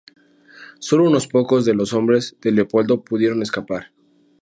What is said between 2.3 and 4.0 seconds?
de Leopoldo pudieron escapar.